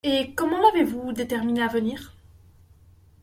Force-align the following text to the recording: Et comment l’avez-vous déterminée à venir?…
Et 0.03 0.33
comment 0.33 0.57
l’avez-vous 0.59 1.13
déterminée 1.13 1.61
à 1.61 1.67
venir?… 1.67 2.15